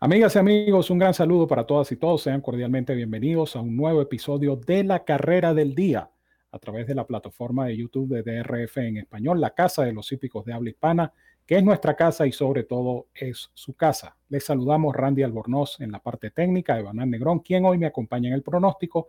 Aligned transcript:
Amigas 0.00 0.36
y 0.36 0.38
amigos, 0.38 0.90
un 0.90 1.00
gran 1.00 1.12
saludo 1.12 1.48
para 1.48 1.66
todas 1.66 1.90
y 1.90 1.96
todos. 1.96 2.22
Sean 2.22 2.40
cordialmente 2.40 2.94
bienvenidos 2.94 3.56
a 3.56 3.60
un 3.60 3.76
nuevo 3.76 4.00
episodio 4.00 4.54
de 4.54 4.84
La 4.84 5.02
Carrera 5.04 5.54
del 5.54 5.74
Día 5.74 6.08
a 6.52 6.58
través 6.60 6.86
de 6.86 6.94
la 6.94 7.04
plataforma 7.04 7.66
de 7.66 7.76
YouTube 7.76 8.14
de 8.14 8.22
DRF 8.22 8.76
en 8.76 8.98
español, 8.98 9.40
la 9.40 9.56
Casa 9.56 9.82
de 9.82 9.92
los 9.92 10.12
Hípicos 10.12 10.44
de 10.44 10.52
Habla 10.52 10.70
Hispana, 10.70 11.12
que 11.44 11.56
es 11.56 11.64
nuestra 11.64 11.96
casa 11.96 12.28
y 12.28 12.30
sobre 12.30 12.62
todo 12.62 13.08
es 13.12 13.50
su 13.54 13.74
casa. 13.74 14.16
Les 14.28 14.44
saludamos 14.44 14.94
Randy 14.94 15.24
Albornoz 15.24 15.80
en 15.80 15.90
la 15.90 15.98
parte 15.98 16.30
técnica, 16.30 16.78
Evanán 16.78 17.10
Negrón, 17.10 17.40
quien 17.40 17.64
hoy 17.64 17.76
me 17.76 17.86
acompaña 17.86 18.28
en 18.28 18.34
el 18.34 18.44
pronóstico, 18.44 19.08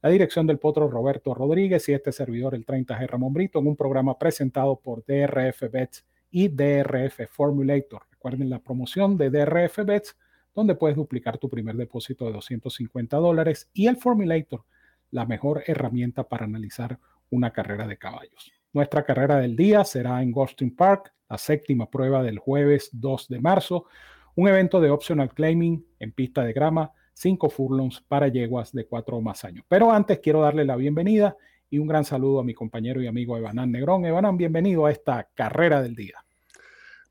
la 0.00 0.10
dirección 0.10 0.46
del 0.46 0.60
potro 0.60 0.88
Roberto 0.88 1.34
Rodríguez 1.34 1.88
y 1.88 1.94
este 1.94 2.12
servidor 2.12 2.54
el 2.54 2.64
30G 2.64 3.08
Ramón 3.08 3.32
Brito 3.32 3.58
en 3.58 3.66
un 3.66 3.74
programa 3.74 4.16
presentado 4.16 4.76
por 4.76 5.04
DRF 5.04 5.68
Bets 5.68 6.06
y 6.30 6.46
DRF 6.46 7.26
Formulator. 7.28 8.02
Recuerden 8.12 8.50
la 8.50 8.60
promoción 8.60 9.18
de 9.18 9.30
DRF 9.30 9.78
Bets 9.84 10.16
donde 10.58 10.74
puedes 10.74 10.96
duplicar 10.96 11.38
tu 11.38 11.48
primer 11.48 11.76
depósito 11.76 12.24
de 12.24 12.32
250 12.32 13.16
dólares 13.18 13.70
y 13.72 13.86
el 13.86 13.96
Formulator, 13.96 14.64
la 15.12 15.24
mejor 15.24 15.62
herramienta 15.68 16.24
para 16.24 16.46
analizar 16.46 16.98
una 17.30 17.52
carrera 17.52 17.86
de 17.86 17.96
caballos. 17.96 18.50
Nuestra 18.72 19.04
carrera 19.04 19.36
del 19.36 19.54
día 19.54 19.84
será 19.84 20.20
en 20.20 20.32
Gulfstream 20.32 20.74
Park, 20.74 21.14
la 21.28 21.38
séptima 21.38 21.88
prueba 21.88 22.24
del 22.24 22.40
jueves 22.40 22.90
2 22.90 23.28
de 23.28 23.40
marzo, 23.40 23.84
un 24.34 24.48
evento 24.48 24.80
de 24.80 24.90
optional 24.90 25.32
claiming 25.32 25.86
en 26.00 26.10
pista 26.10 26.42
de 26.42 26.52
grama, 26.52 26.90
5 27.12 27.50
furlongs 27.50 28.00
para 28.00 28.26
yeguas 28.26 28.72
de 28.72 28.84
4 28.84 29.16
o 29.16 29.20
más 29.20 29.44
años. 29.44 29.64
Pero 29.68 29.92
antes 29.92 30.18
quiero 30.18 30.40
darle 30.40 30.64
la 30.64 30.74
bienvenida 30.74 31.36
y 31.70 31.78
un 31.78 31.86
gran 31.86 32.04
saludo 32.04 32.40
a 32.40 32.44
mi 32.44 32.54
compañero 32.54 33.00
y 33.00 33.06
amigo 33.06 33.36
Evanán 33.36 33.70
Negrón. 33.70 34.04
Evanán, 34.06 34.36
bienvenido 34.36 34.86
a 34.86 34.90
esta 34.90 35.28
carrera 35.34 35.80
del 35.80 35.94
día. 35.94 36.24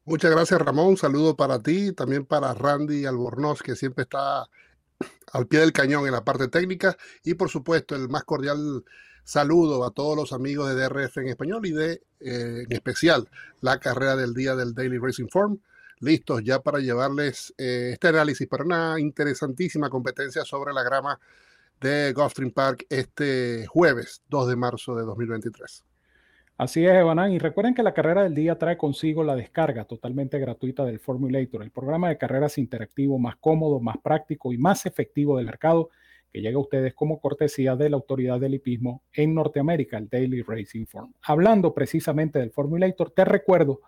Muchas 0.07 0.31
gracias, 0.31 0.61
Ramón. 0.61 0.95
Saludo 0.95 1.35
para 1.35 1.61
ti, 1.61 1.91
también 1.91 2.25
para 2.25 2.53
Randy 2.53 3.05
Albornoz, 3.05 3.61
que 3.61 3.75
siempre 3.75 4.03
está 4.03 4.48
al 5.34 5.48
pie 5.48 5.59
del 5.59 5.73
cañón 5.73 6.05
en 6.05 6.13
la 6.13 6.23
parte 6.23 6.48
técnica. 6.48 6.95
Y 7.26 7.34
por 7.34 7.49
supuesto, 7.49 7.93
el 7.93 8.07
más 8.07 8.23
cordial 8.23 8.85
saludo 9.26 9.84
a 9.84 9.91
todos 9.91 10.15
los 10.15 10.32
amigos 10.32 10.70
de 10.70 10.76
DRF 10.76 11.17
en 11.17 11.27
español 11.27 11.65
y 11.65 11.71
de, 11.71 12.04
eh, 12.21 12.63
en 12.65 12.71
especial, 12.71 13.29
la 13.59 13.82
carrera 13.82 14.15
del 14.15 14.34
día 14.34 14.55
del 14.55 14.73
Daily 14.73 14.98
Racing 14.98 15.27
Form. 15.27 15.59
Listos 15.99 16.41
ya 16.41 16.62
para 16.62 16.79
llevarles 16.79 17.54
eh, 17.57 17.89
este 17.91 18.07
análisis 18.07 18.48
para 18.48 18.63
una 18.63 19.01
interesantísima 19.01 19.89
competencia 19.89 20.45
sobre 20.45 20.71
la 20.71 20.84
grama 20.84 21.20
de 21.82 22.13
Gulfstream 22.13 22.51
Park 22.51 22.85
este 22.87 23.67
jueves 23.67 24.21
2 24.29 24.48
de 24.48 24.55
marzo 24.55 24.95
de 24.95 25.04
2023. 25.04 25.84
Así 26.58 26.84
es, 26.84 26.91
Evanán. 26.91 27.32
Y 27.32 27.38
recuerden 27.38 27.76
que 27.76 27.84
la 27.84 27.94
carrera 27.94 28.24
del 28.24 28.34
día 28.34 28.58
trae 28.58 28.77
consigo 28.77 29.24
la 29.24 29.36
descarga 29.36 29.86
totalmente 29.86 30.40
gratuita 30.40 30.86
del 30.86 31.00
Formulator, 31.00 31.62
el 31.62 31.70
programa 31.70 32.10
de 32.10 32.18
carreras 32.18 32.58
interactivo 32.58 33.20
más 33.20 33.36
cómodo, 33.36 33.80
más 33.80 33.98
práctico 34.00 34.52
y 34.52 34.58
más 34.58 34.88
efectivo 34.88 35.38
del 35.38 35.46
mercado 35.46 35.91
que 36.34 36.41
llega 36.41 36.58
a 36.58 36.62
ustedes 36.62 36.96
como 36.96 37.22
cortesía 37.22 37.76
de 37.76 37.91
la 37.91 37.98
autoridad 37.98 38.40
del 38.40 38.55
hipismo 38.55 39.04
en 39.13 39.35
Norteamérica, 39.35 40.00
el 40.00 40.10
Daily 40.10 40.41
Racing 40.41 40.88
Form. 40.88 41.13
Hablando 41.22 41.76
precisamente 41.76 42.40
del 42.40 42.50
Formulator, 42.50 43.12
te 43.12 43.24
recuerdo 43.24 43.82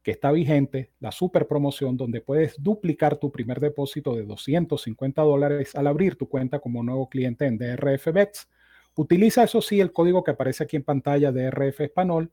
que 0.00 0.12
está 0.12 0.30
vigente 0.30 0.92
la 1.00 1.10
super 1.10 1.48
promoción 1.48 1.96
donde 1.96 2.20
puedes 2.20 2.54
duplicar 2.62 3.16
tu 3.16 3.32
primer 3.32 3.58
depósito 3.58 4.14
de 4.14 4.22
250 4.22 5.22
dólares 5.22 5.74
al 5.74 5.88
abrir 5.88 6.16
tu 6.16 6.28
cuenta 6.28 6.60
como 6.60 6.84
nuevo 6.84 7.08
cliente 7.08 7.46
en 7.46 7.58
DRF 7.58 8.12
Bets 8.12 8.48
Utiliza 8.94 9.44
eso 9.44 9.62
sí 9.62 9.80
el 9.80 9.92
código 9.92 10.22
que 10.22 10.32
aparece 10.32 10.64
aquí 10.64 10.76
en 10.76 10.84
pantalla 10.84 11.32
de 11.32 11.50
RF 11.50 11.80
Español. 11.80 12.30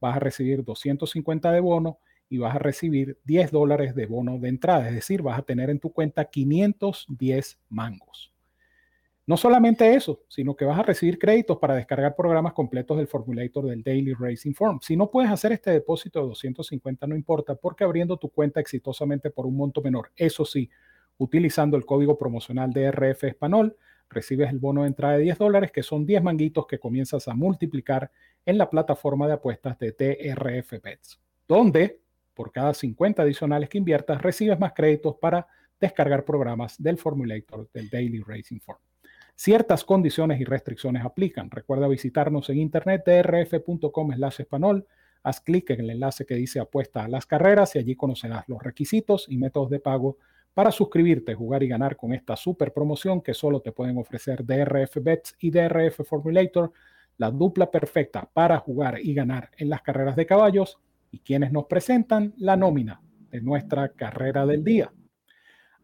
Vas 0.00 0.16
a 0.16 0.20
recibir 0.20 0.64
250 0.64 1.52
de 1.52 1.60
bono 1.60 1.98
y 2.28 2.38
vas 2.38 2.54
a 2.54 2.58
recibir 2.58 3.18
10 3.24 3.50
dólares 3.50 3.94
de 3.94 4.06
bono 4.06 4.38
de 4.38 4.48
entrada. 4.48 4.88
Es 4.88 4.94
decir, 4.94 5.22
vas 5.22 5.38
a 5.38 5.42
tener 5.42 5.70
en 5.70 5.78
tu 5.78 5.92
cuenta 5.92 6.24
510 6.26 7.58
mangos. 7.68 8.32
No 9.24 9.36
solamente 9.36 9.94
eso, 9.94 10.24
sino 10.28 10.56
que 10.56 10.64
vas 10.64 10.78
a 10.78 10.82
recibir 10.82 11.18
créditos 11.18 11.58
para 11.58 11.76
descargar 11.76 12.16
programas 12.16 12.54
completos 12.54 12.96
del 12.98 13.06
formulator 13.06 13.66
del 13.66 13.82
Daily 13.82 14.14
Racing 14.14 14.52
Form. 14.52 14.80
Si 14.82 14.96
no 14.96 15.10
puedes 15.10 15.30
hacer 15.30 15.52
este 15.52 15.70
depósito 15.70 16.20
de 16.20 16.26
250, 16.26 17.06
no 17.06 17.14
importa, 17.14 17.54
porque 17.54 17.84
abriendo 17.84 18.16
tu 18.16 18.30
cuenta 18.30 18.60
exitosamente 18.60 19.30
por 19.30 19.46
un 19.46 19.56
monto 19.56 19.80
menor, 19.80 20.10
eso 20.16 20.44
sí, 20.44 20.68
utilizando 21.18 21.76
el 21.76 21.86
código 21.86 22.18
promocional 22.18 22.72
de 22.72 22.90
RF 22.90 23.24
Español, 23.24 23.76
recibes 24.12 24.50
el 24.50 24.58
bono 24.58 24.82
de 24.82 24.88
entrada 24.88 25.16
de 25.16 25.24
10 25.24 25.38
dólares, 25.38 25.72
que 25.72 25.82
son 25.82 26.06
10 26.06 26.22
manguitos 26.22 26.66
que 26.66 26.78
comienzas 26.78 27.28
a 27.28 27.34
multiplicar 27.34 28.10
en 28.44 28.58
la 28.58 28.68
plataforma 28.68 29.26
de 29.26 29.34
apuestas 29.34 29.78
de 29.78 29.92
TRF 29.92 30.82
Bets, 30.82 31.20
donde 31.46 32.00
por 32.34 32.52
cada 32.52 32.74
50 32.74 33.22
adicionales 33.22 33.68
que 33.68 33.78
inviertas 33.78 34.22
recibes 34.22 34.58
más 34.58 34.72
créditos 34.72 35.16
para 35.16 35.46
descargar 35.80 36.24
programas 36.24 36.80
del 36.80 36.96
Formulator 36.96 37.68
del 37.72 37.90
Daily 37.90 38.20
Racing 38.20 38.60
Form. 38.60 38.80
Ciertas 39.34 39.84
condiciones 39.84 40.40
y 40.40 40.44
restricciones 40.44 41.04
aplican. 41.04 41.50
Recuerda 41.50 41.88
visitarnos 41.88 42.48
en 42.50 42.58
internet 42.58 43.02
drf.com 43.04 44.12
español. 44.12 44.86
Haz 45.24 45.40
clic 45.40 45.70
en 45.70 45.80
el 45.80 45.90
enlace 45.90 46.26
que 46.26 46.34
dice 46.34 46.60
apuesta 46.60 47.04
a 47.04 47.08
las 47.08 47.26
carreras 47.26 47.74
y 47.74 47.78
allí 47.78 47.96
conocerás 47.96 48.48
los 48.48 48.62
requisitos 48.62 49.26
y 49.28 49.38
métodos 49.38 49.70
de 49.70 49.80
pago 49.80 50.18
para 50.54 50.70
suscribirte, 50.70 51.34
jugar 51.34 51.62
y 51.62 51.68
ganar 51.68 51.96
con 51.96 52.12
esta 52.12 52.36
super 52.36 52.72
promoción 52.72 53.20
que 53.20 53.34
solo 53.34 53.60
te 53.60 53.72
pueden 53.72 53.96
ofrecer 53.98 54.44
DRF 54.44 54.98
Bets 55.02 55.36
y 55.40 55.50
DRF 55.50 56.06
Formulator, 56.06 56.72
la 57.16 57.30
dupla 57.30 57.70
perfecta 57.70 58.28
para 58.32 58.58
jugar 58.58 58.98
y 59.02 59.14
ganar 59.14 59.50
en 59.56 59.70
las 59.70 59.82
carreras 59.82 60.16
de 60.16 60.26
caballos 60.26 60.78
y 61.10 61.20
quienes 61.20 61.52
nos 61.52 61.66
presentan 61.66 62.34
la 62.36 62.56
nómina 62.56 63.00
de 63.30 63.40
nuestra 63.40 63.88
carrera 63.90 64.44
del 64.46 64.64
día. 64.64 64.92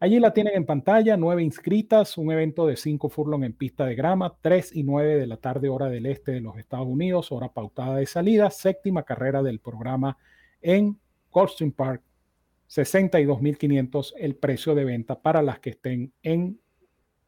Allí 0.01 0.19
la 0.19 0.33
tienen 0.33 0.55
en 0.55 0.65
pantalla, 0.65 1.17
nueve 1.17 1.43
inscritas, 1.43 2.17
un 2.17 2.31
evento 2.31 2.65
de 2.65 2.77
cinco 2.77 3.09
furlong 3.09 3.43
en 3.43 3.53
pista 3.53 3.85
de 3.85 3.95
grama, 3.95 4.33
3 4.41 4.75
y 4.77 4.83
9 4.83 5.17
de 5.17 5.27
la 5.27 5.35
tarde 5.35 5.67
hora 5.67 5.89
del 5.89 6.05
este 6.05 6.31
de 6.31 6.39
los 6.39 6.57
Estados 6.57 6.87
Unidos, 6.87 7.33
hora 7.33 7.51
pautada 7.51 7.97
de 7.97 8.05
salida, 8.05 8.49
séptima 8.49 9.03
carrera 9.03 9.43
del 9.43 9.59
programa 9.59 10.17
en 10.61 10.97
Coldstream 11.29 11.73
Park, 11.73 12.01
62.500 12.69 14.13
el 14.17 14.35
precio 14.35 14.75
de 14.75 14.85
venta 14.85 15.21
para 15.21 15.41
las 15.41 15.59
que 15.59 15.71
estén 15.71 16.13
en 16.23 16.59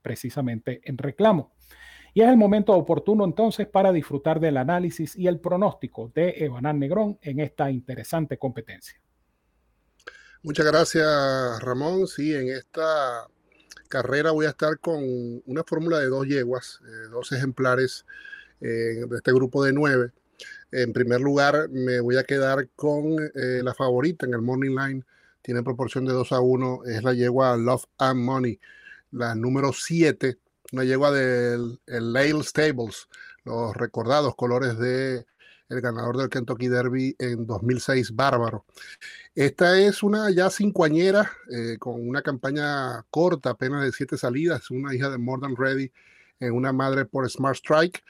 precisamente 0.02 0.82
en 0.84 0.98
reclamo. 0.98 1.54
Y 2.14 2.22
es 2.22 2.28
el 2.28 2.38
momento 2.38 2.74
oportuno 2.74 3.24
entonces 3.24 3.68
para 3.68 3.92
disfrutar 3.92 4.40
del 4.40 4.58
análisis 4.58 5.16
y 5.16 5.28
el 5.28 5.40
pronóstico 5.40 6.12
de 6.14 6.36
Evanán 6.38 6.80
Negrón 6.80 7.18
en 7.22 7.40
esta 7.40 7.72
interesante 7.72 8.38
competencia. 8.38 9.00
Muchas 10.44 10.66
gracias, 10.66 11.62
Ramón. 11.62 12.08
Sí, 12.08 12.34
en 12.36 12.50
esta 12.50 13.28
carrera 13.88 14.32
voy 14.32 14.48
a 14.48 14.50
estar 14.50 14.80
con 14.80 15.00
una 15.46 15.64
fórmula 15.64 16.00
de 16.00 16.08
dos 16.08 16.26
yeguas, 16.28 16.82
eh, 16.84 17.10
dos 17.12 17.32
ejemplares 17.32 18.06
eh, 18.60 19.06
de 19.08 19.18
este 19.18 19.32
grupo 19.32 19.64
de 19.64 19.72
nueve. 19.72 20.12
En 20.72 20.94
primer 20.94 21.22
lugar, 21.22 21.70
me 21.70 22.00
voy 22.00 22.18
a 22.18 22.24
quedar 22.24 22.70
con 22.76 23.20
eh, 23.20 23.62
la 23.64 23.74
favorita 23.74 24.26
en 24.26 24.34
el 24.34 24.42
Morning 24.42 24.76
Line, 24.76 25.04
tiene 25.42 25.64
proporción 25.64 26.06
de 26.06 26.14
2 26.14 26.32
a 26.32 26.40
1, 26.40 26.82
es 26.86 27.04
la 27.04 27.14
yegua 27.14 27.58
Love 27.58 27.86
and 27.98 28.20
Money, 28.20 28.60
la 29.12 29.36
número 29.36 29.74
7, 29.74 30.38
una 30.72 30.84
yegua 30.84 31.12
del 31.12 31.80
Lale 31.86 32.44
Stables, 32.44 33.08
los 33.44 33.76
recordados 33.76 34.36
colores 34.36 34.78
de 34.78 35.26
el 35.72 35.82
ganador 35.82 36.18
del 36.18 36.30
Kentucky 36.30 36.68
Derby 36.68 37.16
en 37.18 37.46
2006, 37.48 38.14
Bárbaro. 38.14 38.66
Esta 39.34 39.80
es 39.80 40.04
una 40.04 40.30
ya 40.30 40.50
cincuañera 40.50 41.32
eh, 41.50 41.78
con 41.80 42.08
una 42.08 42.22
campaña 42.22 43.04
corta, 43.10 43.52
apenas 43.52 43.84
de 43.84 43.94
siete 43.94 44.18
salidas, 44.18 44.70
una 44.70 44.94
hija 44.94 45.10
de 45.10 45.18
More 45.18 45.48
Ready, 45.58 45.92
en 46.40 46.54
una 46.54 46.74
madre 46.74 47.06
por 47.06 47.30
Smart 47.30 47.56
Strike, 47.56 48.04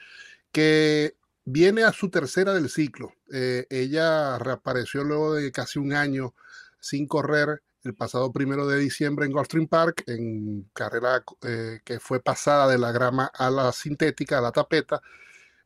que 0.50 1.14
viene 1.44 1.84
a 1.84 1.92
su 1.92 2.10
tercera 2.10 2.52
del 2.52 2.68
ciclo. 2.68 3.14
Eh, 3.32 3.66
ella 3.70 4.38
reapareció 4.38 5.04
luego 5.04 5.34
de 5.34 5.52
casi 5.52 5.78
un 5.78 5.92
año 5.92 6.34
sin 6.82 7.06
correr 7.06 7.62
el 7.84 7.94
pasado 7.94 8.32
primero 8.32 8.66
de 8.66 8.78
diciembre 8.78 9.24
en 9.24 9.32
Gulfstream 9.32 9.68
Park, 9.68 10.02
en 10.08 10.68
carrera 10.72 11.24
eh, 11.42 11.80
que 11.84 12.00
fue 12.00 12.20
pasada 12.20 12.68
de 12.68 12.76
la 12.76 12.90
grama 12.90 13.30
a 13.32 13.50
la 13.50 13.72
sintética, 13.72 14.38
a 14.38 14.40
la 14.40 14.50
tapeta. 14.50 15.00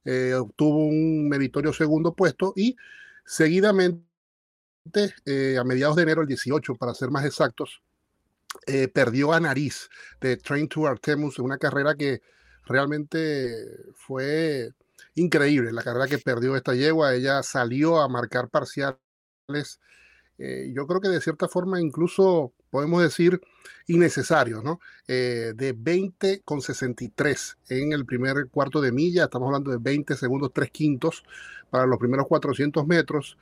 Eh, 0.05 0.35
obtuvo 0.35 0.87
un 0.87 1.29
meritorio 1.29 1.73
segundo 1.73 2.15
puesto 2.15 2.53
y 2.55 2.77
seguidamente, 3.25 4.05
eh, 5.25 5.57
a 5.59 5.65
mediados 5.65 5.97
de 5.97 6.03
enero, 6.03 6.21
el 6.21 6.29
18 6.29 6.75
para 6.77 6.95
ser 6.95 7.11
más 7.11 7.25
exactos, 7.25 7.83
perdió 8.95 9.33
a 9.33 9.41
Nariz 9.41 9.89
de 10.21 10.37
Train 10.39 10.69
to 10.69 10.87
Artemus 10.87 11.39
en 11.39 11.45
una 11.45 11.59
carrera 11.59 11.95
que 11.95 12.21
realmente 12.65 13.55
fue 13.95 14.73
increíble. 15.15 15.73
La 15.73 15.83
carrera 15.83 16.07
que 16.09 16.19
perdió 16.19 16.57
esta 16.57 16.75
yegua, 16.75 17.15
ella 17.15 17.43
salió 17.43 18.01
a 18.01 18.09
marcar 18.09 18.49
parciales 18.49 18.99
eh, 20.39 20.73
yo 20.75 20.87
creo 20.87 21.01
que 21.01 21.09
de 21.09 21.21
cierta 21.21 21.49
forma 21.49 21.81
incluso 21.81 22.53
podemos 22.71 23.03
decir 23.03 23.41
innecesario, 23.87 24.63
¿no? 24.63 24.81
Eh, 25.09 25.53
de 25.55 25.73
20 25.73 26.43
con 26.45 26.61
63 26.61 27.59
en 27.69 27.93
el 27.93 28.05
primer 28.05 28.49
cuarto 28.51 28.81
de 28.81 28.93
milla, 28.93 29.25
estamos 29.25 29.47
hablando 29.47 29.71
de 29.71 29.79
20 29.81 30.17
segundos 30.17 30.51
3 30.53 30.71
quintos 30.71 31.25
para 31.71 31.87
los 31.87 31.99
primeros 31.99 32.27
400 32.27 32.87
metros. 32.87 33.39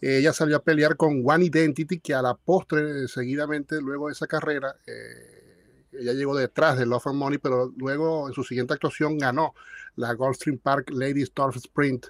Ella 0.00 0.32
salió 0.32 0.56
a 0.56 0.62
pelear 0.62 0.96
con 0.96 1.22
One 1.24 1.44
Identity, 1.44 2.00
que 2.00 2.14
a 2.14 2.22
la 2.22 2.34
postre, 2.34 3.06
seguidamente, 3.06 3.80
luego 3.82 4.06
de 4.06 4.12
esa 4.12 4.26
carrera, 4.26 4.76
eh, 4.86 5.84
ella 5.92 6.12
llegó 6.14 6.34
detrás 6.34 6.78
de 6.78 6.86
Love 6.86 7.08
and 7.08 7.16
Money, 7.16 7.38
pero 7.38 7.72
luego 7.76 8.28
en 8.28 8.34
su 8.34 8.42
siguiente 8.44 8.72
actuación 8.72 9.18
ganó 9.18 9.54
la 9.96 10.14
Gulfstream 10.14 10.58
Park 10.58 10.90
Ladies 10.90 11.32
Turf 11.32 11.56
Sprint. 11.56 12.06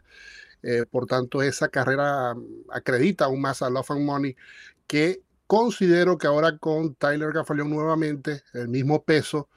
Eh, 0.62 0.84
por 0.90 1.06
tanto, 1.06 1.42
esa 1.42 1.68
carrera 1.68 2.34
acredita 2.70 3.26
aún 3.26 3.40
más 3.40 3.62
a 3.62 3.70
Love 3.70 3.92
and 3.92 4.04
Money, 4.04 4.36
que 4.86 5.22
considero 5.46 6.18
que 6.18 6.26
ahora 6.26 6.58
con 6.58 6.94
Tyler 6.94 7.32
Gaffalion 7.32 7.70
nuevamente, 7.70 8.42
el 8.52 8.68
mismo 8.68 9.02
peso, 9.02 9.48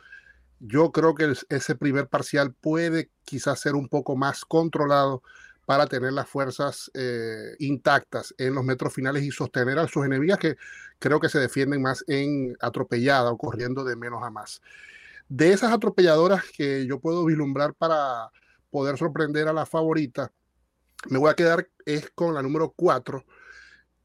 yo 0.60 0.92
creo 0.92 1.14
que 1.14 1.34
ese 1.50 1.76
primer 1.76 2.08
parcial 2.08 2.54
puede 2.54 3.10
quizás 3.26 3.60
ser 3.60 3.76
un 3.76 3.90
poco 3.90 4.16
más 4.16 4.46
controlado 4.46 5.22
para 5.66 5.88
tener 5.88 6.14
las 6.14 6.28
fuerzas 6.28 6.92
eh, 6.94 7.56
intactas 7.60 8.34
en 8.38 8.56
los 8.56 8.64
metros 8.64 8.94
finales 8.94 9.24
y 9.24 9.32
sostener 9.32 9.80
a 9.80 9.88
sus 9.88 10.06
enemigas 10.06 10.38
que 10.40 10.58
creo 11.00 11.20
que 11.20 11.30
se 11.30 11.40
defienden 11.40 11.82
más 11.82 12.04
en 12.08 12.56
atropellada 12.62 13.32
o 13.32 13.38
corriendo 13.38 13.84
de 13.84 13.96
menos 13.96 14.24
a 14.24 14.30
más. 14.30 14.62
De 15.30 15.52
esas 15.52 15.72
atropelladoras 15.72 16.44
que 16.56 16.86
yo 16.86 17.00
puedo 17.00 17.26
vislumbrar 17.26 17.74
para 17.74 18.30
poder 18.72 18.98
sorprender 18.98 19.48
a 19.48 19.54
la 19.54 19.66
favorita, 19.66 20.32
me 21.10 21.20
voy 21.20 21.30
a 21.30 21.36
quedar 21.36 21.68
es 21.86 22.10
con 22.12 22.34
la 22.34 22.42
número 22.42 22.74
4, 22.76 23.24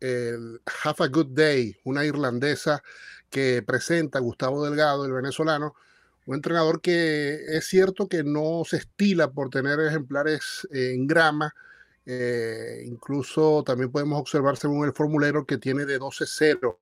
el 0.00 0.60
Have 0.84 1.04
a 1.04 1.08
Good 1.08 1.28
Day, 1.30 1.76
una 1.84 2.04
irlandesa 2.04 2.82
que 3.30 3.62
presenta 3.62 4.18
Gustavo 4.20 4.64
Delgado, 4.64 5.04
el 5.04 5.12
venezolano, 5.12 5.74
un 6.26 6.36
entrenador 6.36 6.80
que 6.80 7.56
es 7.56 7.66
cierto 7.66 8.08
que 8.08 8.22
no 8.22 8.62
se 8.64 8.78
estila 8.78 9.30
por 9.30 9.50
tener 9.50 9.80
ejemplares 9.80 10.68
en 10.70 11.06
grama. 11.06 11.54
Eh, 12.04 12.84
incluso 12.86 13.62
también 13.64 13.90
podemos 13.90 14.20
observar 14.20 14.56
según 14.56 14.86
el 14.86 14.92
formulero 14.92 15.44
que 15.44 15.58
tiene 15.58 15.84
de 15.84 15.98
12-0 15.98 16.78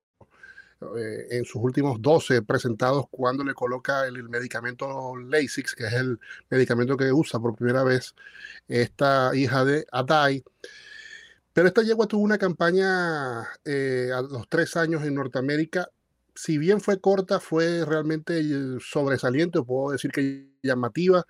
eh, 0.97 1.27
en 1.31 1.45
sus 1.45 1.61
últimos 1.61 2.01
12 2.01 2.41
presentados 2.43 3.05
cuando 3.09 3.43
le 3.43 3.53
coloca 3.53 4.05
el, 4.07 4.27
medicamento 4.29 5.15
Lasix, 5.17 5.75
que 5.75 5.85
es 5.87 5.93
el 5.93 6.19
medicamento 6.49 6.97
que 6.97 7.11
usa 7.11 7.39
por 7.39 7.55
primera 7.55 7.83
vez 7.83 8.15
esta 8.67 9.31
hija 9.35 9.65
de 9.65 9.85
Adai. 9.91 10.43
Pero 11.53 11.67
esta 11.67 11.81
yegua 11.81 12.07
tuvo 12.07 12.21
una 12.23 12.37
campaña 12.37 13.47
eh, 13.65 14.11
a 14.13 14.21
los 14.21 14.47
tres 14.47 14.75
años 14.77 15.03
en 15.03 15.15
Norteamérica 15.15 15.89
si 16.37 16.57
bien 16.59 16.81
fue 16.81 17.01
corta, 17.01 17.39
fue 17.39 17.83
realmente 17.85 18.39
eh, 18.39 18.77
sobresaliente, 18.79 19.61
puedo 19.63 19.91
decir 19.91 20.11
que 20.11 20.47
llamativa. 20.61 21.25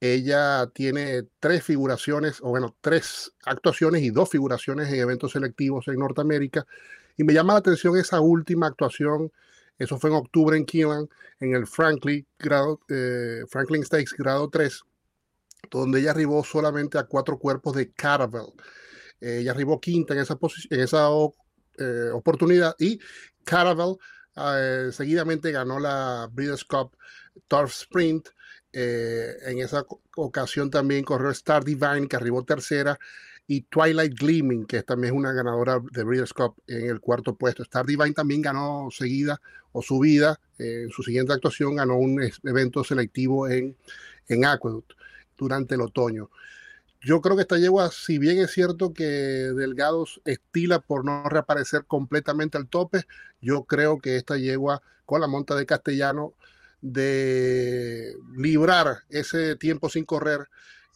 Ella 0.00 0.68
tiene 0.74 1.24
tres 1.40 1.64
figuraciones, 1.64 2.40
o 2.40 2.50
bueno, 2.50 2.76
tres 2.80 3.32
actuaciones 3.44 4.02
y 4.02 4.10
dos 4.10 4.30
figuraciones 4.30 4.88
en 4.88 5.00
eventos 5.00 5.32
selectivos 5.32 5.88
en 5.88 5.96
Norteamérica. 5.98 6.66
Y 7.18 7.24
me 7.24 7.34
llama 7.34 7.52
la 7.52 7.58
atención 7.58 7.98
esa 7.98 8.20
última 8.20 8.68
actuación, 8.68 9.30
eso 9.76 9.98
fue 9.98 10.08
en 10.08 10.16
octubre 10.16 10.56
en 10.56 10.64
Keeneland, 10.64 11.08
en 11.40 11.54
el 11.54 11.66
Franklin, 11.66 12.26
eh, 12.88 13.42
Stakes 13.84 14.14
grado 14.16 14.48
3, 14.48 14.82
donde 15.70 16.00
ella 16.00 16.12
arribó 16.12 16.42
solamente 16.42 16.96
a 16.96 17.04
cuatro 17.04 17.38
cuerpos 17.38 17.74
de 17.74 17.92
Caravel. 17.92 18.52
ella 19.20 19.50
arribó 19.50 19.80
quinta 19.80 20.14
en 20.14 20.20
esa, 20.20 20.38
eh, 21.78 22.10
oportunidad 22.12 22.74
y 22.78 22.98
Caravel 23.44 23.96
eh, 24.36 24.90
seguidamente 24.92 25.50
ganó 25.50 25.78
la 25.78 26.28
Breeders' 26.32 26.64
Cup 26.64 26.96
Turf 27.48 27.72
Sprint. 27.72 28.28
Eh, 28.72 29.34
en 29.46 29.58
esa 29.58 29.84
ocasión 30.16 30.70
también 30.70 31.04
corrió 31.04 31.30
Star 31.30 31.64
Divine, 31.64 32.06
que 32.06 32.16
arribó 32.16 32.44
tercera, 32.44 32.98
y 33.50 33.62
Twilight 33.62 34.14
Gleaming, 34.14 34.66
que 34.66 34.82
también 34.82 35.14
es 35.14 35.18
una 35.18 35.32
ganadora 35.32 35.80
de 35.90 36.04
Breeders' 36.04 36.34
Cup 36.34 36.54
en 36.66 36.90
el 36.90 37.00
cuarto 37.00 37.34
puesto. 37.34 37.62
Star 37.62 37.86
Divine 37.86 38.12
también 38.12 38.42
ganó 38.42 38.88
seguida 38.90 39.40
o 39.72 39.80
subida. 39.80 40.38
Eh, 40.58 40.82
en 40.84 40.90
su 40.90 41.02
siguiente 41.02 41.32
actuación 41.32 41.76
ganó 41.76 41.96
un 41.96 42.20
evento 42.44 42.84
selectivo 42.84 43.48
en, 43.48 43.74
en 44.28 44.44
Aqueduct 44.44 44.92
durante 45.38 45.76
el 45.76 45.80
otoño. 45.80 46.30
Yo 47.00 47.22
creo 47.22 47.36
que 47.36 47.42
esta 47.42 47.56
yegua, 47.56 47.90
si 47.90 48.18
bien 48.18 48.38
es 48.38 48.50
cierto 48.50 48.92
que 48.92 49.04
Delgados 49.04 50.20
estila 50.26 50.80
por 50.80 51.06
no 51.06 51.26
reaparecer 51.30 51.86
completamente 51.86 52.58
al 52.58 52.68
tope, 52.68 53.06
yo 53.40 53.64
creo 53.64 53.98
que 53.98 54.16
esta 54.16 54.36
yegua 54.36 54.82
con 55.06 55.22
la 55.22 55.26
monta 55.26 55.54
de 55.54 55.64
Castellano 55.64 56.34
de 56.82 58.14
librar 58.36 59.04
ese 59.08 59.56
tiempo 59.56 59.88
sin 59.88 60.04
correr 60.04 60.48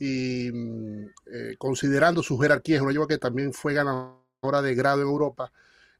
y 0.05 0.51
mm, 0.53 1.05
eh, 1.33 1.55
considerando 1.59 2.25
su 2.25 2.37
jerarquía, 2.37 2.75
es 2.75 2.83
una 2.83 2.91
yegua 2.91 3.07
que 3.07 3.19
también 3.19 3.53
fue 3.53 3.73
ganadora 3.73 4.61
de 4.61 4.75
grado 4.75 5.03
en 5.03 5.07
Europa 5.07 5.53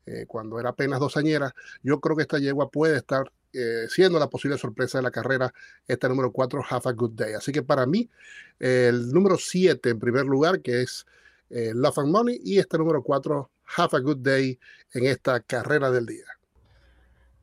eh, 0.05 0.25
cuando 0.27 0.59
era 0.59 0.71
apenas 0.71 0.99
dos 0.99 1.17
añeras, 1.17 1.53
yo 1.85 2.01
creo 2.01 2.17
que 2.17 2.23
esta 2.23 2.41
yegua 2.41 2.69
puede 2.69 2.97
estar 2.97 3.31
eh, 3.53 3.85
siendo 3.89 4.19
la 4.19 4.29
posible 4.29 4.59
sorpresa 4.59 4.99
de 4.99 5.03
la 5.03 5.13
carrera, 5.13 5.55
este 5.87 6.09
número 6.09 6.33
4, 6.33 6.65
Have 6.69 6.91
a 6.91 6.93
Good 6.93 7.13
Day. 7.13 7.35
Así 7.35 7.53
que 7.53 7.63
para 7.63 7.87
mí, 7.87 8.11
el 8.59 9.13
número 9.13 9.37
7 9.39 9.91
en 9.91 10.01
primer 10.01 10.25
lugar, 10.25 10.61
que 10.63 10.83
es 10.83 11.07
Love 11.49 11.99
and 11.99 12.11
Money, 12.11 12.41
y 12.43 12.59
este 12.59 12.79
número 12.79 13.05
4, 13.05 13.51
Have 13.77 13.99
a 13.99 14.01
Good 14.01 14.19
Day 14.19 14.59
en 14.95 15.07
esta 15.07 15.39
carrera 15.39 15.93
del 15.93 16.07
día. 16.07 16.27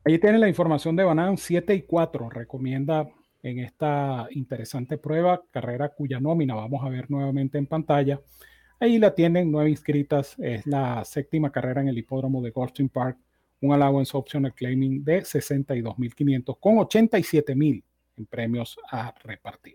Ahí 0.04 0.18
tiene 0.18 0.38
la 0.38 0.48
información 0.48 0.94
de 0.94 1.04
Banan 1.04 1.38
7 1.38 1.74
y 1.74 1.82
4. 1.82 2.28
Recomienda 2.28 3.08
en 3.42 3.58
esta 3.60 4.28
interesante 4.30 4.98
prueba, 4.98 5.42
carrera 5.50 5.88
cuya 5.90 6.20
nómina 6.20 6.54
vamos 6.54 6.84
a 6.84 6.88
ver 6.88 7.10
nuevamente 7.10 7.58
en 7.58 7.66
pantalla. 7.66 8.20
Ahí 8.78 8.98
la 8.98 9.14
tienen, 9.14 9.50
nueve 9.50 9.70
inscritas. 9.70 10.38
Es 10.38 10.66
la 10.66 11.04
séptima 11.04 11.50
carrera 11.50 11.80
en 11.80 11.88
el 11.88 11.98
hipódromo 11.98 12.42
de 12.42 12.50
Goldstream 12.50 12.88
Park 12.88 13.18
un 13.60 13.72
allowance 13.72 14.16
optional 14.16 14.54
claiming 14.54 15.04
de 15.04 15.22
62.500 15.22 16.58
con 16.58 16.76
87.000 16.76 17.84
en 18.16 18.26
premios 18.26 18.78
a 18.90 19.14
repartir. 19.22 19.74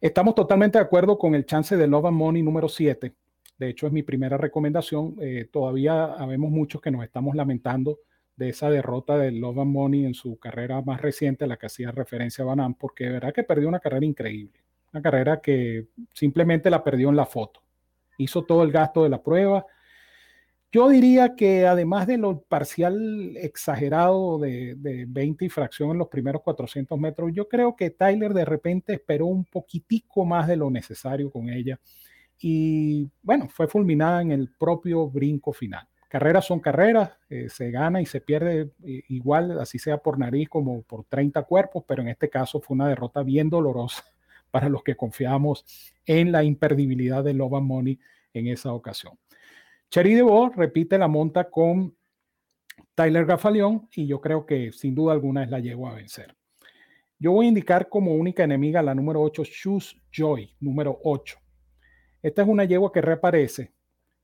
Estamos 0.00 0.34
totalmente 0.34 0.78
de 0.78 0.84
acuerdo 0.84 1.16
con 1.16 1.34
el 1.34 1.46
chance 1.46 1.76
de 1.76 1.86
Love 1.86 2.06
and 2.06 2.16
Money 2.16 2.42
número 2.42 2.68
7. 2.68 3.14
De 3.56 3.68
hecho, 3.68 3.86
es 3.86 3.92
mi 3.92 4.02
primera 4.02 4.36
recomendación. 4.36 5.14
Eh, 5.20 5.48
todavía 5.52 6.06
habemos 6.14 6.50
muchos 6.50 6.80
que 6.80 6.90
nos 6.90 7.04
estamos 7.04 7.36
lamentando 7.36 8.00
de 8.36 8.48
esa 8.48 8.70
derrota 8.70 9.18
de 9.18 9.32
Love 9.32 9.58
and 9.58 9.72
Money 9.72 10.06
en 10.06 10.14
su 10.14 10.38
carrera 10.38 10.80
más 10.82 11.00
reciente, 11.00 11.46
la 11.46 11.56
que 11.56 11.66
hacía 11.66 11.90
referencia 11.90 12.44
a 12.44 12.46
Banan, 12.46 12.74
porque 12.74 13.04
de 13.04 13.12
verdad 13.12 13.32
que 13.32 13.44
perdió 13.44 13.68
una 13.68 13.80
carrera 13.80 14.06
increíble. 14.06 14.60
Una 14.92 15.02
carrera 15.02 15.40
que 15.40 15.86
simplemente 16.12 16.70
la 16.70 16.84
perdió 16.84 17.08
en 17.08 17.16
la 17.16 17.26
foto. 17.26 17.62
Hizo 18.18 18.44
todo 18.44 18.62
el 18.62 18.72
gasto 18.72 19.02
de 19.02 19.08
la 19.08 19.22
prueba, 19.22 19.66
yo 20.74 20.88
diría 20.88 21.36
que 21.36 21.66
además 21.66 22.06
de 22.06 22.16
lo 22.16 22.40
parcial 22.40 23.36
exagerado 23.36 24.38
de, 24.38 24.74
20 25.06 25.44
y 25.44 25.48
fracción 25.50 25.90
en 25.90 25.98
los 25.98 26.08
primeros 26.08 26.40
400 26.40 26.98
metros, 26.98 27.30
yo 27.34 27.46
creo 27.46 27.76
que 27.76 27.90
Tyler 27.90 28.32
de 28.32 28.46
repente 28.46 28.94
esperó 28.94 29.26
un 29.26 29.44
poquitico 29.44 30.24
más 30.24 30.48
de 30.48 30.56
lo 30.56 30.70
necesario 30.70 31.30
con 31.30 31.50
ella 31.50 31.78
y 32.38 33.06
bueno, 33.22 33.50
fue 33.50 33.68
fulminada 33.68 34.22
en 34.22 34.32
el 34.32 34.48
propio 34.58 35.08
brinco 35.10 35.52
final. 35.52 35.86
Carreras 36.12 36.44
son 36.44 36.60
carreras, 36.60 37.10
eh, 37.30 37.48
se 37.48 37.70
gana 37.70 38.02
y 38.02 38.04
se 38.04 38.20
pierde 38.20 38.70
eh, 38.84 39.02
igual, 39.08 39.58
así 39.58 39.78
sea 39.78 39.96
por 39.96 40.18
nariz 40.18 40.46
como 40.46 40.82
por 40.82 41.06
30 41.06 41.42
cuerpos, 41.44 41.84
pero 41.88 42.02
en 42.02 42.08
este 42.08 42.28
caso 42.28 42.60
fue 42.60 42.74
una 42.74 42.86
derrota 42.86 43.22
bien 43.22 43.48
dolorosa 43.48 44.04
para 44.50 44.68
los 44.68 44.82
que 44.82 44.94
confiamos 44.94 45.64
en 46.04 46.30
la 46.30 46.44
imperdibilidad 46.44 47.24
de 47.24 47.32
Lova 47.32 47.62
Money 47.62 47.98
en 48.34 48.48
esa 48.48 48.74
ocasión. 48.74 49.18
Cherry 49.88 50.12
DeVoe 50.12 50.50
repite 50.54 50.98
la 50.98 51.08
monta 51.08 51.48
con 51.48 51.96
Tyler 52.94 53.24
Gafaleón 53.24 53.88
y 53.94 54.06
yo 54.06 54.20
creo 54.20 54.44
que 54.44 54.70
sin 54.70 54.94
duda 54.94 55.14
alguna 55.14 55.44
es 55.44 55.48
la 55.48 55.60
yegua 55.60 55.92
a 55.92 55.94
vencer. 55.94 56.36
Yo 57.18 57.32
voy 57.32 57.46
a 57.46 57.48
indicar 57.48 57.88
como 57.88 58.14
única 58.14 58.44
enemiga 58.44 58.82
la 58.82 58.94
número 58.94 59.22
8, 59.22 59.44
Shoes 59.44 59.98
Joy, 60.12 60.54
número 60.60 61.00
8. 61.04 61.38
Esta 62.20 62.42
es 62.42 62.48
una 62.48 62.64
yegua 62.64 62.92
que 62.92 63.00
reaparece. 63.00 63.72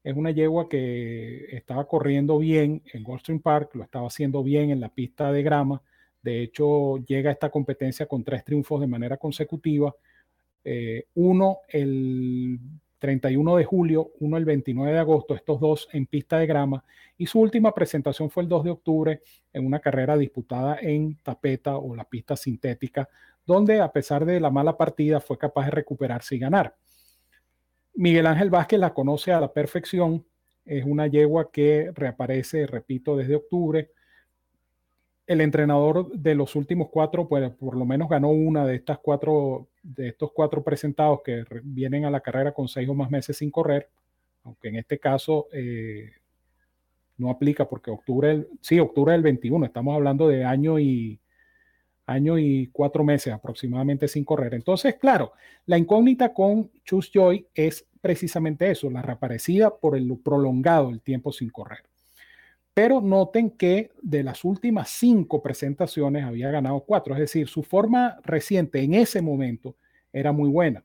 Es 0.02 0.16
una 0.16 0.30
yegua 0.30 0.68
que 0.68 1.46
estaba 1.56 1.86
corriendo 1.86 2.38
bien 2.38 2.82
en 2.92 3.02
Goldstream 3.02 3.40
Park, 3.40 3.74
lo 3.74 3.84
estaba 3.84 4.06
haciendo 4.06 4.42
bien 4.42 4.70
en 4.70 4.80
la 4.80 4.88
pista 4.88 5.32
de 5.32 5.42
grama. 5.42 5.82
De 6.22 6.42
hecho, 6.42 6.98
llega 6.98 7.30
a 7.30 7.32
esta 7.32 7.50
competencia 7.50 8.06
con 8.06 8.24
tres 8.24 8.44
triunfos 8.44 8.80
de 8.80 8.86
manera 8.86 9.16
consecutiva. 9.16 9.94
Eh, 10.64 11.06
uno 11.14 11.58
el 11.68 12.58
31 12.98 13.56
de 13.56 13.64
julio, 13.64 14.12
uno 14.20 14.36
el 14.36 14.44
29 14.44 14.92
de 14.92 14.98
agosto, 14.98 15.34
estos 15.34 15.60
dos 15.60 15.88
en 15.92 16.06
pista 16.06 16.38
de 16.38 16.46
grama, 16.46 16.84
y 17.16 17.26
su 17.26 17.40
última 17.40 17.72
presentación 17.72 18.30
fue 18.30 18.42
el 18.42 18.48
2 18.48 18.64
de 18.64 18.70
octubre 18.70 19.22
en 19.52 19.66
una 19.66 19.80
carrera 19.80 20.16
disputada 20.16 20.78
en 20.80 21.16
tapeta 21.22 21.76
o 21.76 21.94
la 21.94 22.04
pista 22.04 22.36
sintética, 22.36 23.08
donde 23.46 23.80
a 23.80 23.90
pesar 23.92 24.24
de 24.24 24.40
la 24.40 24.50
mala 24.50 24.76
partida 24.76 25.20
fue 25.20 25.38
capaz 25.38 25.66
de 25.66 25.70
recuperarse 25.70 26.36
y 26.36 26.38
ganar. 26.38 26.74
Miguel 27.95 28.26
Ángel 28.26 28.50
Vázquez 28.50 28.78
la 28.78 28.95
conoce 28.95 29.33
a 29.33 29.40
la 29.40 29.52
perfección, 29.52 30.25
es 30.64 30.85
una 30.85 31.07
yegua 31.07 31.50
que 31.50 31.90
reaparece, 31.95 32.66
repito, 32.66 33.16
desde 33.16 33.37
octubre, 33.37 33.90
el 35.26 35.40
entrenador 35.42 36.11
de 36.12 36.35
los 36.35 36.57
últimos 36.57 36.88
cuatro, 36.90 37.28
pues 37.28 37.50
por 37.52 37.76
lo 37.76 37.85
menos 37.85 38.09
ganó 38.09 38.30
una 38.30 38.64
de 38.66 38.76
estas 38.76 38.99
cuatro, 38.99 39.68
de 39.83 40.09
estos 40.09 40.33
cuatro 40.33 40.64
presentados 40.64 41.21
que 41.23 41.45
vienen 41.62 42.07
a 42.07 42.11
la 42.11 42.21
carrera 42.21 42.52
con 42.52 42.66
seis 42.66 42.88
o 42.88 42.95
más 42.95 43.11
meses 43.11 43.37
sin 43.37 43.50
correr, 43.50 43.88
aunque 44.45 44.68
en 44.68 44.76
este 44.76 44.99
caso 44.99 45.49
eh, 45.52 46.12
no 47.18 47.30
aplica 47.30 47.68
porque 47.68 47.90
octubre, 47.90 48.47
sí, 48.62 48.78
octubre 48.78 49.12
del 49.12 49.23
21, 49.23 49.66
estamos 49.66 49.95
hablando 49.95 50.28
de 50.28 50.45
año 50.45 50.78
y 50.78 51.21
año 52.08 52.38
y 52.38 52.68
cuatro 52.72 53.04
meses 53.04 53.32
aproximadamente 53.32 54.08
sin 54.08 54.24
correr. 54.24 54.54
Entonces, 54.54 54.96
claro, 54.96 55.32
la 55.66 55.76
incógnita 55.76 56.32
con 56.32 56.70
Chus 56.82 57.10
Joy 57.12 57.46
es 57.54 57.86
precisamente 58.00 58.70
eso, 58.70 58.88
la 58.90 59.02
reaparecida 59.02 59.76
por 59.76 59.94
el 59.94 60.18
prolongado 60.18 60.88
el 60.88 61.02
tiempo 61.02 61.32
sin 61.32 61.50
correr. 61.50 61.84
Pero 62.72 63.02
noten 63.02 63.50
que 63.50 63.90
de 64.00 64.22
las 64.22 64.42
últimas 64.44 64.88
cinco 64.88 65.42
presentaciones 65.42 66.24
había 66.24 66.50
ganado 66.50 66.80
cuatro, 66.80 67.14
es 67.14 67.20
decir, 67.20 67.46
su 67.46 67.62
forma 67.62 68.18
reciente 68.24 68.80
en 68.80 68.94
ese 68.94 69.20
momento 69.20 69.76
era 70.10 70.32
muy 70.32 70.48
buena. 70.48 70.82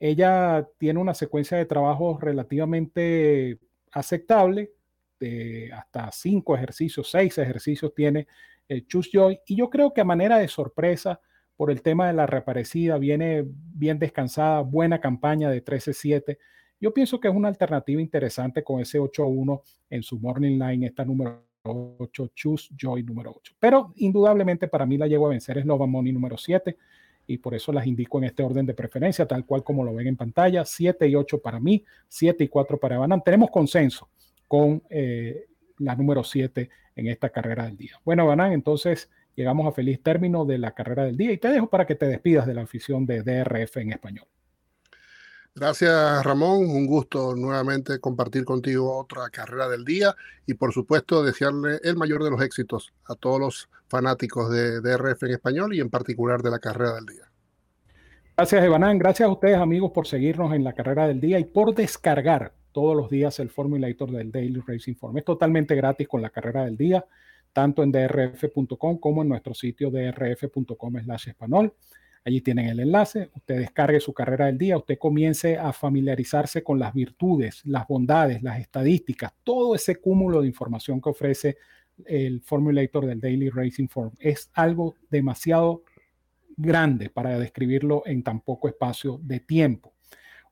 Ella 0.00 0.66
tiene 0.78 0.98
una 0.98 1.14
secuencia 1.14 1.58
de 1.58 1.66
trabajo 1.66 2.18
relativamente 2.20 3.58
aceptable, 3.92 4.72
de 5.20 5.70
hasta 5.72 6.10
cinco 6.10 6.56
ejercicios, 6.56 7.08
seis 7.08 7.38
ejercicios 7.38 7.94
tiene 7.94 8.26
el 8.70 8.86
Choose 8.86 9.10
Joy, 9.12 9.40
y 9.46 9.56
yo 9.56 9.68
creo 9.68 9.92
que 9.92 10.00
a 10.00 10.04
manera 10.04 10.38
de 10.38 10.46
sorpresa, 10.46 11.20
por 11.56 11.72
el 11.72 11.82
tema 11.82 12.06
de 12.06 12.14
la 12.14 12.26
reaparecida, 12.26 12.98
viene 12.98 13.44
bien 13.46 13.98
descansada, 13.98 14.60
buena 14.60 15.00
campaña 15.00 15.50
de 15.50 15.62
13-7. 15.62 16.38
Yo 16.80 16.94
pienso 16.94 17.18
que 17.18 17.28
es 17.28 17.34
una 17.34 17.48
alternativa 17.48 18.00
interesante 18.00 18.62
con 18.62 18.80
ese 18.80 19.00
8-1 19.00 19.60
en 19.90 20.02
su 20.04 20.20
morning 20.20 20.58
line, 20.58 20.86
esta 20.86 21.04
número 21.04 21.42
8, 21.64 22.30
Choose 22.32 22.72
Joy 22.76 23.02
número 23.02 23.34
8. 23.36 23.54
Pero 23.58 23.92
indudablemente 23.96 24.68
para 24.68 24.86
mí 24.86 24.96
la 24.96 25.08
llevo 25.08 25.26
a 25.26 25.30
vencer 25.30 25.58
es 25.58 25.66
Lova 25.66 25.86
Money 25.86 26.12
número 26.12 26.38
7 26.38 26.76
y 27.26 27.38
por 27.38 27.54
eso 27.54 27.72
las 27.72 27.86
indico 27.86 28.18
en 28.18 28.24
este 28.24 28.44
orden 28.44 28.66
de 28.66 28.74
preferencia, 28.74 29.26
tal 29.26 29.44
cual 29.44 29.64
como 29.64 29.84
lo 29.84 29.92
ven 29.92 30.06
en 30.06 30.16
pantalla, 30.16 30.64
7 30.64 31.08
y 31.08 31.16
8 31.16 31.42
para 31.42 31.58
mí, 31.58 31.84
7 32.08 32.44
y 32.44 32.48
4 32.48 32.78
para 32.78 32.98
Banan. 32.98 33.22
Tenemos 33.22 33.50
consenso 33.50 34.08
con 34.46 34.82
eh, 34.88 35.46
la 35.78 35.96
número 35.96 36.22
7 36.22 36.70
en 37.00 37.08
esta 37.08 37.30
carrera 37.30 37.64
del 37.64 37.76
día. 37.76 37.98
Bueno, 38.04 38.26
Banan, 38.26 38.52
entonces 38.52 39.10
llegamos 39.34 39.66
a 39.66 39.72
feliz 39.72 40.02
término 40.02 40.44
de 40.44 40.58
la 40.58 40.72
carrera 40.72 41.04
del 41.04 41.16
día 41.16 41.32
y 41.32 41.38
te 41.38 41.48
dejo 41.48 41.68
para 41.68 41.86
que 41.86 41.94
te 41.94 42.06
despidas 42.06 42.46
de 42.46 42.54
la 42.54 42.62
afición 42.62 43.06
de 43.06 43.22
DRF 43.22 43.78
en 43.78 43.92
español. 43.92 44.26
Gracias 45.52 46.24
Ramón, 46.24 46.70
un 46.70 46.86
gusto 46.86 47.34
nuevamente 47.34 47.98
compartir 47.98 48.44
contigo 48.44 48.96
otra 48.96 49.28
carrera 49.30 49.68
del 49.68 49.84
día 49.84 50.14
y 50.46 50.54
por 50.54 50.72
supuesto 50.72 51.24
desearle 51.24 51.80
el 51.82 51.96
mayor 51.96 52.22
de 52.22 52.30
los 52.30 52.40
éxitos 52.40 52.92
a 53.04 53.16
todos 53.16 53.40
los 53.40 53.68
fanáticos 53.88 54.50
de 54.50 54.80
DRF 54.80 55.24
en 55.24 55.32
español 55.32 55.74
y 55.74 55.80
en 55.80 55.90
particular 55.90 56.40
de 56.42 56.50
la 56.50 56.60
carrera 56.60 56.94
del 56.94 57.06
día. 57.06 57.24
Gracias 58.36 58.64
Evanán, 58.64 58.98
gracias 58.98 59.28
a 59.28 59.32
ustedes 59.32 59.56
amigos 59.56 59.90
por 59.92 60.06
seguirnos 60.06 60.54
en 60.54 60.62
la 60.62 60.72
carrera 60.72 61.08
del 61.08 61.20
día 61.20 61.38
y 61.40 61.44
por 61.44 61.74
descargar 61.74 62.52
todos 62.72 62.96
los 62.96 63.10
días 63.10 63.38
el 63.40 63.50
Formulator 63.50 64.10
del 64.10 64.30
Daily 64.30 64.60
Racing 64.66 64.94
Form. 64.94 65.18
Es 65.18 65.24
totalmente 65.24 65.74
gratis 65.74 66.08
con 66.08 66.22
la 66.22 66.30
carrera 66.30 66.64
del 66.64 66.76
día, 66.76 67.04
tanto 67.52 67.82
en 67.82 67.92
drf.com 67.92 68.98
como 68.98 69.22
en 69.22 69.28
nuestro 69.28 69.54
sitio 69.54 69.90
drf.com 69.90 71.00
slash 71.02 71.28
español. 71.28 71.74
Allí 72.24 72.42
tienen 72.42 72.68
el 72.68 72.80
enlace, 72.80 73.30
usted 73.34 73.58
descargue 73.58 73.98
su 73.98 74.12
carrera 74.12 74.46
del 74.46 74.58
día, 74.58 74.76
usted 74.76 74.98
comience 74.98 75.56
a 75.56 75.72
familiarizarse 75.72 76.62
con 76.62 76.78
las 76.78 76.92
virtudes, 76.92 77.62
las 77.64 77.86
bondades, 77.88 78.42
las 78.42 78.60
estadísticas, 78.60 79.32
todo 79.42 79.74
ese 79.74 79.96
cúmulo 79.96 80.42
de 80.42 80.48
información 80.48 81.00
que 81.00 81.08
ofrece 81.08 81.56
el 82.06 82.42
Formulator 82.42 83.06
del 83.06 83.20
Daily 83.20 83.48
Racing 83.48 83.88
Form. 83.88 84.12
Es 84.18 84.50
algo 84.52 84.96
demasiado 85.10 85.82
grande 86.56 87.08
para 87.08 87.38
describirlo 87.38 88.02
en 88.04 88.22
tan 88.22 88.40
poco 88.40 88.68
espacio 88.68 89.18
de 89.22 89.40
tiempo. 89.40 89.94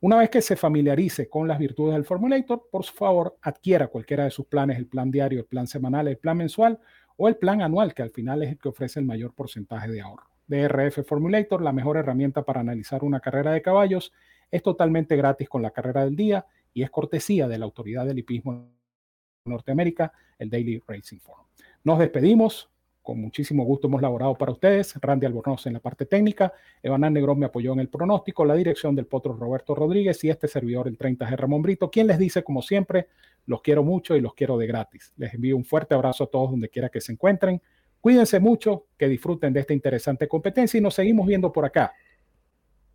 Una 0.00 0.19
vez 0.19 0.31
que 0.31 0.43
se 0.43 0.55
familiarice 0.55 1.28
con 1.28 1.49
las 1.49 1.59
virtudes 1.59 1.95
del 1.95 2.05
Formulator, 2.05 2.69
por 2.71 2.85
favor, 2.85 3.37
adquiera 3.43 3.88
cualquiera 3.88 4.25
de 4.25 4.31
sus 4.31 4.47
planes, 4.47 4.78
el 4.78 4.87
plan 4.87 5.11
diario, 5.11 5.40
el 5.40 5.47
plan 5.47 5.67
semanal, 5.67 6.07
el 6.07 6.19
plan 6.19 6.37
mensual 6.37 6.78
o 7.17 7.26
el 7.26 7.37
plan 7.37 7.62
anual, 7.62 7.95
que 7.95 8.02
al 8.02 8.11
final 8.11 8.45
es 8.45 8.50
el 8.50 8.59
que 8.59 8.69
ofrece 8.69 9.00
el 9.00 9.07
mayor 9.07 9.35
porcentaje 9.35 9.90
de 9.90 10.00
ahorro. 10.00 10.28
DRF 10.47 11.05
Formulator, 11.05 11.62
la 11.62 11.73
mejor 11.73 11.97
herramienta 11.97 12.45
para 12.45 12.61
analizar 12.61 13.02
una 13.02 13.19
carrera 13.19 13.52
de 13.52 13.61
caballos, 13.61 14.12
es 14.52 14.62
totalmente 14.62 15.17
gratis 15.17 15.49
con 15.49 15.62
la 15.62 15.73
carrera 15.73 16.05
del 16.05 16.14
día 16.14 16.47
y 16.73 16.85
es 16.85 16.90
cortesía 16.90 17.49
de 17.49 17.59
la 17.59 17.64
Autoridad 17.64 18.07
del 18.07 18.21
Hipismo 18.21 18.52
en 18.52 19.50
Norteamérica, 19.50 20.12
el 20.38 20.49
Daily 20.49 20.81
Racing 20.87 21.19
Forum. 21.19 21.47
Nos 21.83 21.99
despedimos 21.99 22.71
con 23.09 23.23
muchísimo 23.23 23.65
gusto 23.65 23.87
hemos 23.87 24.03
laborado 24.03 24.35
para 24.35 24.53
ustedes. 24.53 24.95
Randy 25.00 25.25
Albornoz 25.25 25.67
en 25.67 25.73
la 25.73 25.81
parte 25.81 26.05
técnica, 26.05 26.53
Evanán 26.83 27.15
Negrón 27.15 27.38
me 27.38 27.47
apoyó 27.47 27.73
en 27.73 27.81
el 27.81 27.88
pronóstico, 27.88 28.45
la 28.45 28.55
dirección 28.55 28.95
del 28.95 29.07
potro 29.07 29.33
Roberto 29.33 29.75
Rodríguez 29.75 30.23
y 30.25 30.29
este 30.29 30.47
servidor, 30.47 30.88
el 30.88 30.99
30G 30.99 31.35
Ramón 31.35 31.62
Brito, 31.62 31.91
quien 31.91 32.07
les 32.07 32.19
dice, 32.19 32.43
como 32.43 32.61
siempre, 32.61 33.07
los 33.47 33.62
quiero 33.62 33.83
mucho 33.83 34.15
y 34.15 34.21
los 34.21 34.35
quiero 34.35 34.59
de 34.59 34.67
gratis. 34.67 35.15
Les 35.17 35.33
envío 35.33 35.57
un 35.57 35.65
fuerte 35.65 35.95
abrazo 35.95 36.25
a 36.25 36.27
todos 36.27 36.50
donde 36.50 36.69
quiera 36.69 36.91
que 36.91 37.00
se 37.00 37.12
encuentren. 37.12 37.62
Cuídense 37.99 38.41
mucho, 38.41 38.88
que 38.99 39.09
disfruten 39.09 39.55
de 39.55 39.61
esta 39.61 39.73
interesante 39.73 40.29
competencia 40.29 40.77
y 40.77 40.83
nos 40.83 40.93
seguimos 40.93 41.27
viendo 41.27 41.50
por 41.50 41.65
acá 41.65 41.95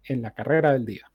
en 0.03 0.21
la 0.21 0.29
carrera 0.29 0.73
del 0.73 0.85
día. 0.85 1.12